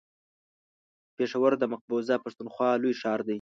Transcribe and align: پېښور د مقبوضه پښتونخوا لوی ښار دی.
پېښور 1.17 1.53
د 1.59 1.63
مقبوضه 1.73 2.15
پښتونخوا 2.25 2.69
لوی 2.81 2.93
ښار 3.01 3.19
دی. 3.27 3.29